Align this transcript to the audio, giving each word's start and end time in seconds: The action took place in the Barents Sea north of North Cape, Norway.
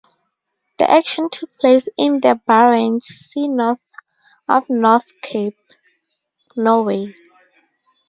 The 0.79 0.89
action 0.89 1.29
took 1.29 1.55
place 1.59 1.87
in 1.95 2.21
the 2.21 2.33
Barents 2.47 3.03
Sea 3.03 3.47
north 3.47 3.85
of 4.49 4.67
North 4.67 5.11
Cape, 5.21 5.59
Norway. 6.55 7.13